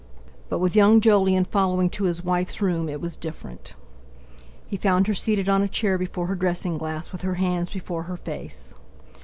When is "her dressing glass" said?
6.25-7.11